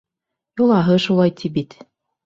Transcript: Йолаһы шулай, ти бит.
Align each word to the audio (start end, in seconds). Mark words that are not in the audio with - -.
Йолаһы 0.61 0.97
шулай, 1.05 1.37
ти 1.43 1.55
бит. 1.59 1.81